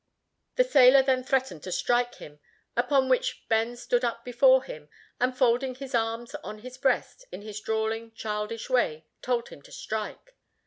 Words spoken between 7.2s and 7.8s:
in his